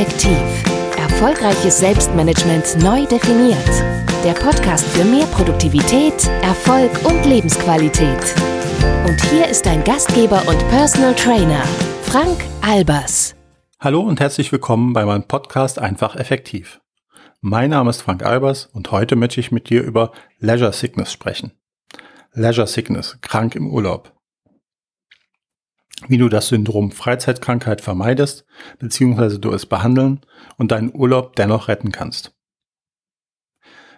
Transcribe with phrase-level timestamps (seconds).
[0.00, 0.64] Effektiv.
[0.96, 3.68] Erfolgreiches Selbstmanagement neu definiert.
[4.24, 8.34] Der Podcast für mehr Produktivität, Erfolg und Lebensqualität.
[9.06, 11.62] Und hier ist dein Gastgeber und Personal Trainer,
[12.04, 13.34] Frank Albers.
[13.78, 16.80] Hallo und herzlich willkommen bei meinem Podcast Einfach Effektiv.
[17.42, 21.52] Mein Name ist Frank Albers und heute möchte ich mit dir über Leisure Sickness sprechen.
[22.32, 24.14] Leisure Sickness, krank im Urlaub
[26.08, 28.44] wie du das Syndrom Freizeitkrankheit vermeidest,
[28.78, 30.20] beziehungsweise du es behandeln
[30.56, 32.34] und deinen Urlaub dennoch retten kannst.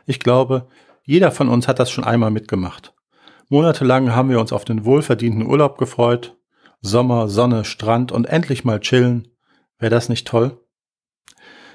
[0.07, 0.69] Ich glaube,
[1.05, 2.95] jeder von uns hat das schon einmal mitgemacht.
[3.49, 6.37] Monatelang haben wir uns auf den wohlverdienten Urlaub gefreut.
[6.81, 9.29] Sommer, Sonne, Strand und endlich mal chillen.
[9.79, 10.61] Wäre das nicht toll?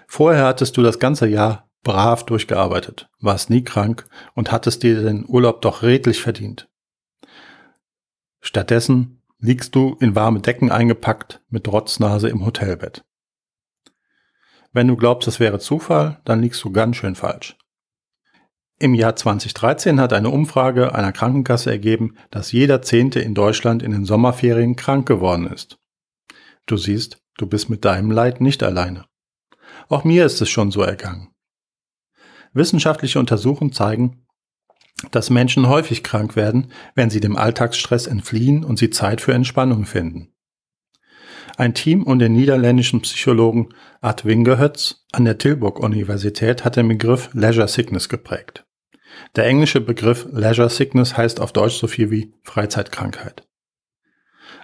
[0.08, 5.26] Vorher hattest du das ganze Jahr brav durchgearbeitet, warst nie krank und hattest dir den
[5.28, 6.68] Urlaub doch redlich verdient.
[8.42, 13.06] Stattdessen liegst du in warme Decken eingepackt mit Rotznase im Hotelbett.
[14.74, 17.58] Wenn du glaubst, es wäre Zufall, dann liegst du ganz schön falsch.
[18.80, 23.92] Im Jahr 2013 hat eine Umfrage einer Krankenkasse ergeben, dass jeder Zehnte in Deutschland in
[23.92, 25.80] den Sommerferien krank geworden ist.
[26.68, 29.06] Du siehst, du bist mit deinem Leid nicht alleine.
[29.90, 31.30] Auch mir ist es schon so ergangen.
[32.54, 34.27] Wissenschaftliche Untersuchungen zeigen,
[35.12, 39.86] dass Menschen häufig krank werden, wenn sie dem Alltagsstress entfliehen und sie Zeit für Entspannung
[39.86, 40.34] finden.
[41.56, 43.70] Ein Team um den niederländischen Psychologen
[44.02, 48.66] Art Wingerhötz an der Tilburg-Universität hat den Begriff Leisure Sickness geprägt.
[49.36, 53.48] Der englische Begriff Leisure Sickness heißt auf Deutsch so viel wie Freizeitkrankheit.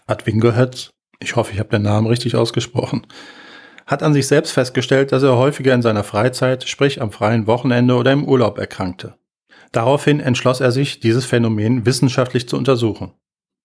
[0.05, 3.07] Art Wingerhötz, ich hoffe, ich habe den Namen richtig ausgesprochen,
[3.87, 7.95] hat an sich selbst festgestellt, dass er häufiger in seiner Freizeit, sprich am freien Wochenende
[7.95, 9.15] oder im Urlaub erkrankte.
[9.73, 13.11] Daraufhin entschloss er sich, dieses Phänomen wissenschaftlich zu untersuchen.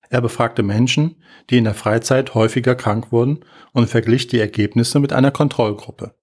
[0.09, 5.13] Er befragte Menschen, die in der Freizeit häufiger krank wurden und verglich die Ergebnisse mit
[5.13, 6.15] einer Kontrollgruppe.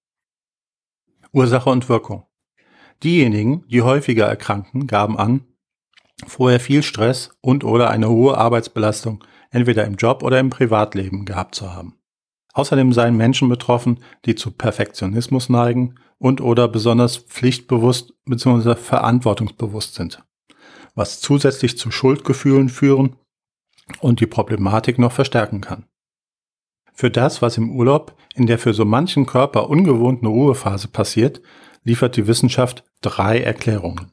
[1.32, 2.26] Ursache und Wirkung.
[3.04, 5.44] Diejenigen, die häufiger erkrankten, gaben an,
[6.26, 11.54] vorher viel Stress und oder eine hohe Arbeitsbelastung entweder im Job oder im Privatleben gehabt
[11.54, 11.94] zu haben.
[12.54, 18.74] Außerdem seien Menschen betroffen, die zu Perfektionismus neigen und oder besonders pflichtbewusst bzw.
[18.74, 20.22] verantwortungsbewusst sind,
[20.94, 23.16] was zusätzlich zu Schuldgefühlen führen
[24.00, 25.86] und die Problematik noch verstärken kann.
[26.92, 31.42] Für das, was im Urlaub in der für so manchen Körper ungewohnten Ruhephase passiert,
[31.84, 34.12] liefert die Wissenschaft drei Erklärungen.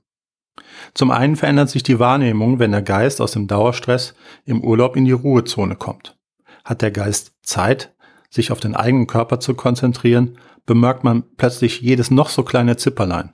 [0.94, 4.14] Zum einen verändert sich die Wahrnehmung, wenn der Geist aus dem Dauerstress
[4.46, 6.18] im Urlaub in die Ruhezone kommt.
[6.66, 7.93] Hat der Geist Zeit,
[8.34, 13.34] sich auf den eigenen Körper zu konzentrieren, bemerkt man plötzlich jedes noch so kleine Zipperlein.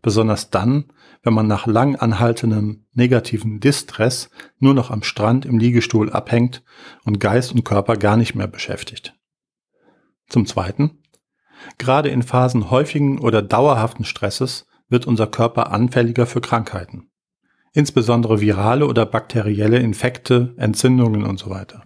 [0.00, 0.86] Besonders dann,
[1.22, 6.62] wenn man nach lang anhaltendem negativen Distress nur noch am Strand im Liegestuhl abhängt
[7.04, 9.14] und Geist und Körper gar nicht mehr beschäftigt.
[10.26, 11.02] Zum Zweiten,
[11.76, 17.10] gerade in Phasen häufigen oder dauerhaften Stresses wird unser Körper anfälliger für Krankheiten.
[17.74, 21.84] Insbesondere virale oder bakterielle Infekte, Entzündungen und so weiter.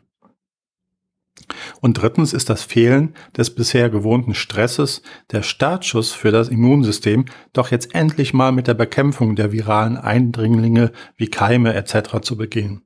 [1.81, 7.71] Und drittens ist das Fehlen des bisher gewohnten Stresses der Startschuss für das Immunsystem, doch
[7.71, 12.21] jetzt endlich mal mit der Bekämpfung der viralen Eindringlinge wie Keime etc.
[12.23, 12.83] zu begehen.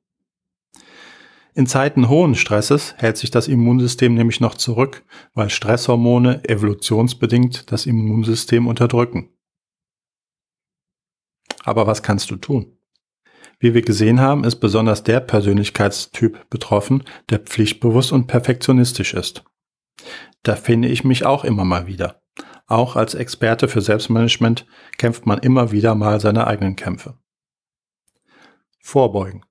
[1.53, 7.85] In Zeiten hohen Stresses hält sich das Immunsystem nämlich noch zurück, weil Stresshormone evolutionsbedingt das
[7.85, 9.29] Immunsystem unterdrücken.
[11.63, 12.78] Aber was kannst du tun?
[13.59, 19.43] Wie wir gesehen haben, ist besonders der Persönlichkeitstyp betroffen, der pflichtbewusst und perfektionistisch ist.
[20.43, 22.21] Da finde ich mich auch immer mal wieder.
[22.67, 24.65] Auch als Experte für Selbstmanagement
[24.97, 27.17] kämpft man immer wieder mal seine eigenen Kämpfe.
[28.79, 29.43] Vorbeugen.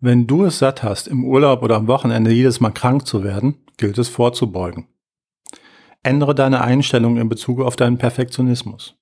[0.00, 3.64] Wenn du es satt hast, im Urlaub oder am Wochenende jedes Mal krank zu werden,
[3.76, 4.88] gilt es vorzubeugen.
[6.02, 8.96] Ändere deine Einstellung in Bezug auf deinen Perfektionismus.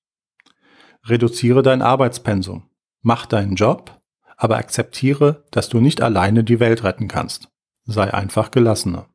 [1.05, 2.69] Reduziere dein Arbeitspensum.
[3.01, 4.01] Mach deinen Job,
[4.37, 7.49] aber akzeptiere, dass du nicht alleine die Welt retten kannst.
[7.85, 9.09] Sei einfach gelassener.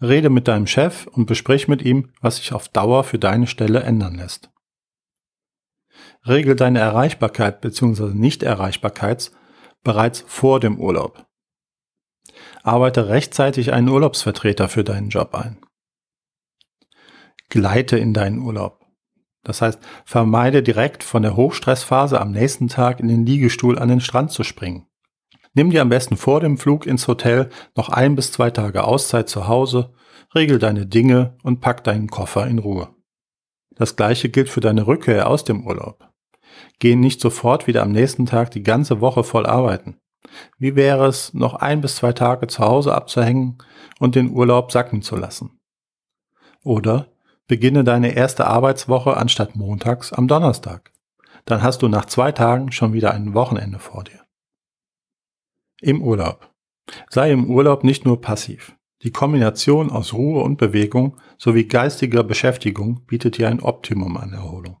[0.00, 3.82] Rede mit deinem Chef und besprich mit ihm, was sich auf Dauer für deine Stelle
[3.82, 4.50] ändern lässt.
[6.26, 8.14] Regel deine Erreichbarkeit bzw.
[8.14, 9.30] Nichterreichbarkeit
[9.82, 11.26] bereits vor dem Urlaub.
[12.62, 15.58] Arbeite rechtzeitig einen Urlaubsvertreter für deinen Job ein.
[17.48, 18.85] Gleite in deinen Urlaub.
[19.46, 24.00] Das heißt, vermeide direkt von der Hochstressphase am nächsten Tag in den Liegestuhl an den
[24.00, 24.88] Strand zu springen.
[25.54, 29.28] Nimm dir am besten vor dem Flug ins Hotel noch ein bis zwei Tage Auszeit
[29.28, 29.94] zu Hause,
[30.34, 32.88] regel deine Dinge und pack deinen Koffer in Ruhe.
[33.76, 36.08] Das gleiche gilt für deine Rückkehr aus dem Urlaub.
[36.80, 40.00] Geh nicht sofort wieder am nächsten Tag die ganze Woche voll arbeiten.
[40.58, 43.58] Wie wäre es, noch ein bis zwei Tage zu Hause abzuhängen
[44.00, 45.60] und den Urlaub sacken zu lassen?
[46.64, 47.15] Oder
[47.46, 50.92] beginne deine erste Arbeitswoche anstatt montags am Donnerstag.
[51.44, 54.24] Dann hast du nach zwei Tagen schon wieder ein Wochenende vor dir.
[55.80, 56.50] Im Urlaub.
[57.10, 58.76] Sei im Urlaub nicht nur passiv.
[59.02, 64.78] Die Kombination aus Ruhe und Bewegung sowie geistiger Beschäftigung bietet dir ein Optimum an Erholung.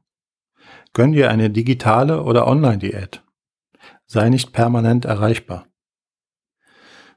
[0.94, 3.22] Gönn dir eine digitale oder Online-Diät.
[4.06, 5.66] Sei nicht permanent erreichbar.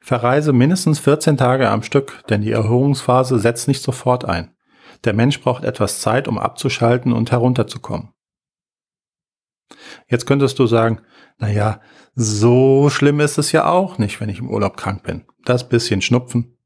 [0.02, 4.56] Verreise mindestens 14 Tage am Stück, denn die Erholungsphase setzt nicht sofort ein.
[5.04, 8.14] Der Mensch braucht etwas Zeit, um abzuschalten und herunterzukommen.
[10.08, 11.02] Jetzt könntest du sagen,
[11.38, 11.82] naja,
[12.16, 15.26] so schlimm ist es ja auch nicht, wenn ich im Urlaub krank bin.
[15.46, 16.58] Das bisschen Schnupfen,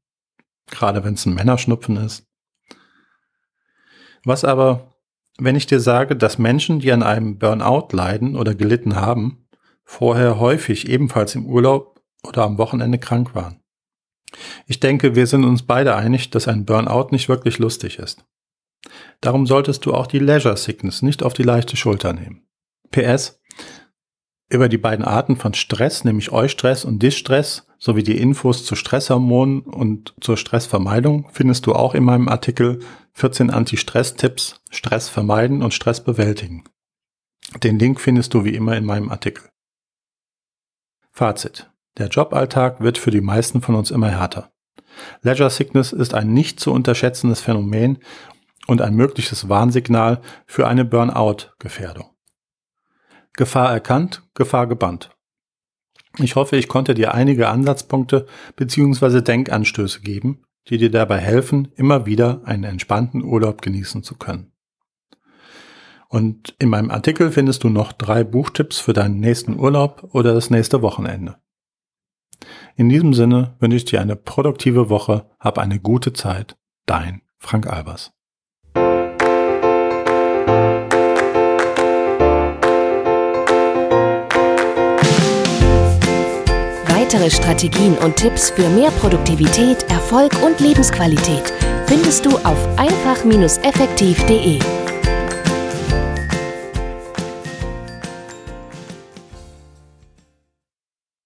[0.70, 2.26] gerade wenn es ein Männerschnupfen ist.
[4.24, 4.94] Was aber,
[5.38, 9.46] wenn ich dir sage, dass Menschen, die an einem Burnout leiden oder gelitten haben,
[9.84, 13.63] vorher häufig ebenfalls im Urlaub oder am Wochenende krank waren?
[14.66, 18.24] Ich denke, wir sind uns beide einig, dass ein Burnout nicht wirklich lustig ist.
[19.20, 22.46] Darum solltest du auch die Leisure Sickness nicht auf die leichte Schulter nehmen.
[22.90, 23.40] PS,
[24.50, 29.60] über die beiden Arten von Stress, nämlich Eustress und Distress, sowie die Infos zu Stresshormonen
[29.60, 32.80] und zur Stressvermeidung findest du auch in meinem Artikel
[33.14, 36.64] 14 Anti-Stress-Tipps, Stress vermeiden und Stress bewältigen.
[37.62, 39.48] Den Link findest du wie immer in meinem Artikel.
[41.10, 41.70] Fazit.
[41.96, 44.52] Der Joballtag wird für die meisten von uns immer härter.
[45.22, 47.98] Leisure Sickness ist ein nicht zu unterschätzendes Phänomen
[48.66, 52.10] und ein mögliches Warnsignal für eine Burnout-Gefährdung.
[53.34, 55.10] Gefahr erkannt, Gefahr gebannt.
[56.18, 58.26] Ich hoffe, ich konnte dir einige Ansatzpunkte
[58.56, 59.20] bzw.
[59.20, 64.52] Denkanstöße geben, die dir dabei helfen, immer wieder einen entspannten Urlaub genießen zu können.
[66.08, 70.50] Und in meinem Artikel findest du noch drei Buchtipps für deinen nächsten Urlaub oder das
[70.50, 71.36] nächste Wochenende.
[72.76, 76.56] In diesem Sinne wünsche ich dir eine produktive Woche, hab eine gute Zeit.
[76.86, 78.10] Dein Frank Albers.
[86.88, 91.52] Weitere Strategien und Tipps für mehr Produktivität, Erfolg und Lebensqualität
[91.86, 94.83] findest du auf einfach-effektiv.de.